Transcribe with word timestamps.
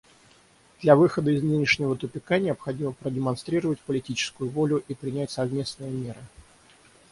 Для 0.81 0.95
выхода 0.95 1.29
из 1.29 1.43
нынешнего 1.43 1.95
тупика 1.95 2.39
необходимо 2.39 2.91
продемонстрировать 2.93 3.79
политическую 3.81 4.49
волю 4.49 4.83
и 4.87 4.95
принять 4.95 5.29
совместные 5.29 5.91
меры. 5.91 6.17